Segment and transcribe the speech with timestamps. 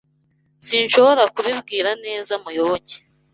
[0.65, 2.95] Sinshobora kubibwira neza Muyoboke.